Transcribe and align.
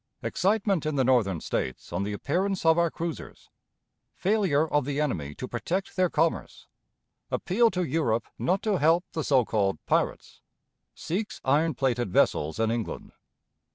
Excitement 0.23 0.87
in 0.87 0.95
the 0.95 1.03
Northern 1.03 1.39
States 1.41 1.93
on 1.93 2.01
the 2.01 2.11
Appearance 2.13 2.65
of 2.65 2.79
our 2.79 2.89
Cruisers. 2.89 3.51
Failure 4.15 4.67
of 4.67 4.83
the 4.83 4.99
Enemy 4.99 5.35
to 5.35 5.47
protect 5.47 5.95
their 5.95 6.09
Commerce. 6.09 6.65
Appeal 7.29 7.69
to 7.69 7.83
Europe 7.83 8.25
not 8.39 8.63
to 8.63 8.79
help 8.79 9.05
the 9.13 9.23
So 9.23 9.45
called 9.45 9.77
"Pirates." 9.85 10.41
Seeks 10.95 11.39
Iron 11.43 11.75
plated 11.75 12.09
Vessels 12.11 12.59
in 12.59 12.71
England. 12.71 13.11